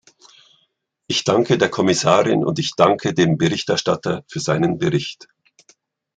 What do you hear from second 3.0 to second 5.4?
dem Berichterstatter für seinen Bericht.